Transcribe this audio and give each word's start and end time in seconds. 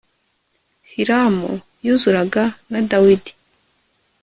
hiramu 0.89 1.51
yuzuraga 1.85 2.43
na 2.71 2.79
dawidi 2.89 3.33